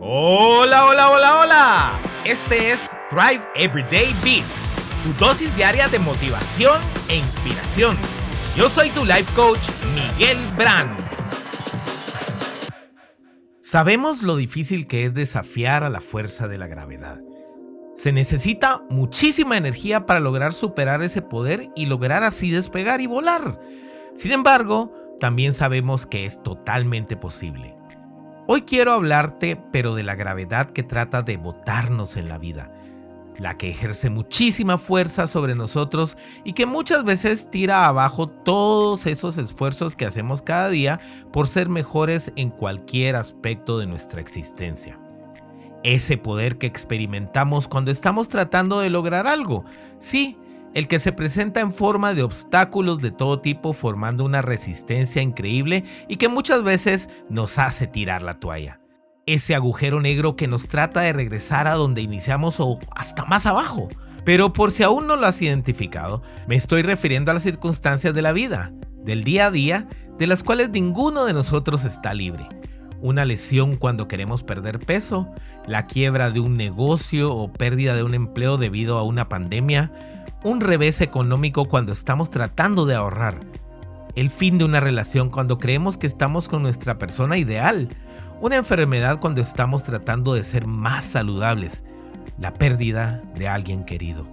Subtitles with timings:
[0.00, 2.02] Hola, hola, hola, hola.
[2.24, 4.62] Este es Thrive Everyday Beats,
[5.02, 7.96] tu dosis diaria de motivación e inspiración.
[8.56, 10.96] Yo soy tu life coach, Miguel Brand.
[13.60, 17.20] Sabemos lo difícil que es desafiar a la fuerza de la gravedad.
[17.96, 23.58] Se necesita muchísima energía para lograr superar ese poder y lograr así despegar y volar.
[24.14, 27.77] Sin embargo, también sabemos que es totalmente posible.
[28.50, 32.72] Hoy quiero hablarte, pero de la gravedad que trata de botarnos en la vida,
[33.36, 39.36] la que ejerce muchísima fuerza sobre nosotros y que muchas veces tira abajo todos esos
[39.36, 40.98] esfuerzos que hacemos cada día
[41.30, 44.98] por ser mejores en cualquier aspecto de nuestra existencia.
[45.84, 49.66] Ese poder que experimentamos cuando estamos tratando de lograr algo,
[49.98, 50.38] sí,
[50.74, 55.84] el que se presenta en forma de obstáculos de todo tipo formando una resistencia increíble
[56.08, 58.80] y que muchas veces nos hace tirar la toalla.
[59.26, 63.88] Ese agujero negro que nos trata de regresar a donde iniciamos o hasta más abajo.
[64.24, 68.22] Pero por si aún no lo has identificado, me estoy refiriendo a las circunstancias de
[68.22, 72.46] la vida, del día a día, de las cuales ninguno de nosotros está libre.
[73.00, 75.30] Una lesión cuando queremos perder peso,
[75.66, 79.92] la quiebra de un negocio o pérdida de un empleo debido a una pandemia,
[80.42, 83.40] un revés económico cuando estamos tratando de ahorrar,
[84.14, 87.88] el fin de una relación cuando creemos que estamos con nuestra persona ideal,
[88.40, 91.84] una enfermedad cuando estamos tratando de ser más saludables,
[92.38, 94.24] la pérdida de alguien querido.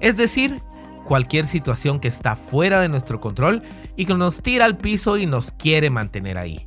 [0.00, 0.62] Es decir,
[1.04, 3.62] cualquier situación que está fuera de nuestro control
[3.96, 6.66] y que nos tira al piso y nos quiere mantener ahí.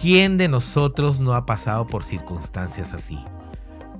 [0.00, 3.18] ¿Quién de nosotros no ha pasado por circunstancias así?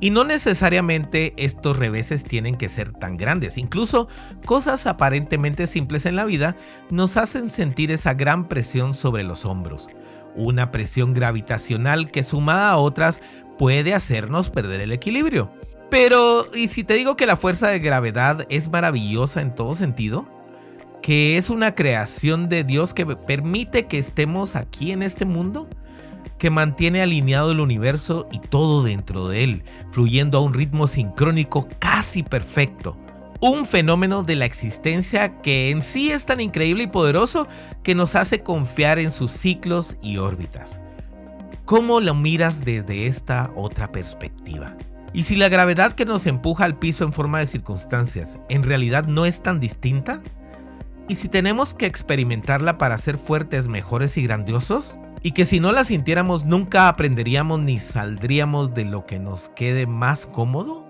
[0.00, 3.58] Y no necesariamente estos reveses tienen que ser tan grandes.
[3.58, 4.08] Incluso
[4.46, 6.56] cosas aparentemente simples en la vida
[6.88, 9.88] nos hacen sentir esa gran presión sobre los hombros.
[10.34, 13.20] Una presión gravitacional que sumada a otras
[13.58, 15.52] puede hacernos perder el equilibrio.
[15.90, 20.28] Pero, ¿y si te digo que la fuerza de gravedad es maravillosa en todo sentido?
[21.02, 25.68] ¿Que es una creación de Dios que permite que estemos aquí en este mundo?
[26.38, 31.68] Que mantiene alineado el universo y todo dentro de él, fluyendo a un ritmo sincrónico
[31.78, 32.96] casi perfecto.
[33.40, 37.48] Un fenómeno de la existencia que en sí es tan increíble y poderoso
[37.82, 40.80] que nos hace confiar en sus ciclos y órbitas.
[41.64, 44.76] ¿Cómo lo miras desde esta otra perspectiva?
[45.12, 49.06] Y si la gravedad que nos empuja al piso en forma de circunstancias en realidad
[49.06, 50.20] no es tan distinta?
[51.08, 54.98] ¿Y si tenemos que experimentarla para ser fuertes, mejores y grandiosos?
[55.22, 59.86] Y que si no la sintiéramos nunca aprenderíamos ni saldríamos de lo que nos quede
[59.86, 60.86] más cómodo?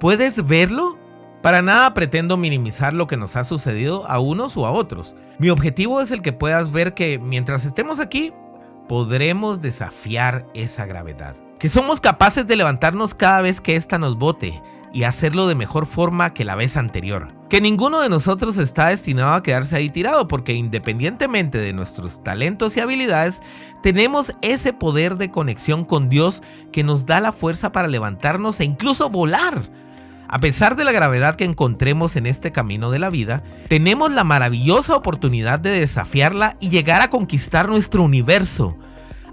[0.00, 0.98] ¿Puedes verlo?
[1.42, 5.16] Para nada pretendo minimizar lo que nos ha sucedido a unos o a otros.
[5.38, 8.32] Mi objetivo es el que puedas ver que mientras estemos aquí,
[8.88, 11.34] podremos desafiar esa gravedad.
[11.58, 14.60] Que somos capaces de levantarnos cada vez que ésta nos bote
[14.92, 19.34] y hacerlo de mejor forma que la vez anterior que ninguno de nosotros está destinado
[19.34, 23.42] a quedarse ahí tirado, porque independientemente de nuestros talentos y habilidades,
[23.82, 26.42] tenemos ese poder de conexión con Dios
[26.72, 29.60] que nos da la fuerza para levantarnos e incluso volar.
[30.28, 34.24] A pesar de la gravedad que encontremos en este camino de la vida, tenemos la
[34.24, 38.78] maravillosa oportunidad de desafiarla y llegar a conquistar nuestro universo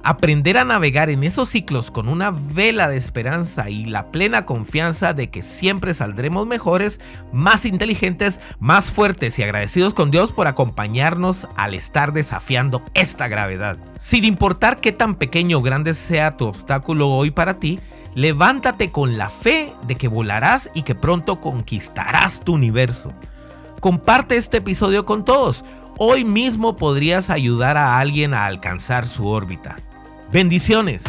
[0.04, 5.14] aprender a navegar en esos ciclos con una vela de esperanza y la plena confianza
[5.14, 7.00] de que siempre saldremos mejores,
[7.32, 13.78] más inteligentes, más fuertes y agradecidos con Dios por acompañarnos al estar desafiando esta gravedad.
[13.98, 17.80] Sin importar qué tan pequeño o grande sea tu obstáculo hoy para ti,
[18.16, 23.14] levántate con la fe de que volarás y que pronto conquistarás tu universo.
[23.80, 25.64] Comparte este episodio con todos.
[25.98, 29.78] Hoy mismo podrías ayudar a alguien a alcanzar su órbita.
[30.32, 31.04] Bendiciones.